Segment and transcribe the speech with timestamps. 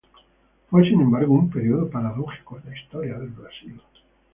[0.71, 3.79] Fue, sin embargo, un período paradójico de la Historia del Brasil.